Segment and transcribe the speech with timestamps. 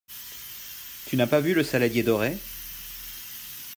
[1.05, 2.35] Tu n’as pas vu le saladier doré?